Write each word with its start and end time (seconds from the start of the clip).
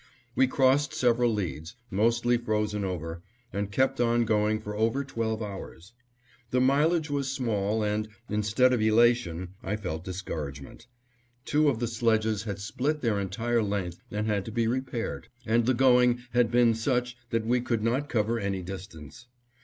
We 0.33 0.47
crossed 0.47 0.95
several 0.95 1.31
leads, 1.31 1.75
mostly 1.91 2.35
frozen 2.35 2.83
over, 2.83 3.21
and 3.53 3.71
kept 3.71 4.01
on 4.01 4.25
going 4.25 4.59
for 4.59 4.75
over 4.75 5.03
twelve 5.03 5.43
hours. 5.43 5.93
The 6.49 6.59
mileage 6.59 7.11
was 7.11 7.31
small 7.31 7.83
and, 7.83 8.07
instead 8.27 8.73
of 8.73 8.81
elation, 8.81 9.49
I 9.61 9.75
felt 9.75 10.03
discouragement. 10.03 10.87
Two 11.45 11.69
of 11.69 11.77
the 11.77 11.87
sledges 11.87 12.45
had 12.45 12.57
split 12.57 13.01
their 13.01 13.19
entire 13.19 13.61
length 13.61 13.99
and 14.09 14.25
had 14.25 14.43
to 14.45 14.51
be 14.51 14.65
repaired, 14.65 15.27
and 15.45 15.67
the 15.67 15.75
going 15.75 16.21
had 16.31 16.49
been 16.49 16.73
such 16.73 17.15
that 17.29 17.45
we 17.45 17.61
could 17.61 17.83
not 17.83 18.09
cover 18.09 18.39
any 18.39 18.63
distance. 18.63 19.27